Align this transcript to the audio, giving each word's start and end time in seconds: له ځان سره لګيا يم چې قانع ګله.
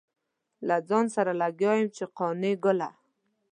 له 0.67 0.75
ځان 0.89 1.05
سره 1.15 1.31
لګيا 1.41 1.73
يم 1.79 1.87
چې 1.97 2.05
قانع 2.17 2.53
ګله. 2.63 2.89